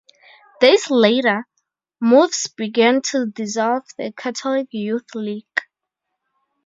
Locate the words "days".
0.59-0.89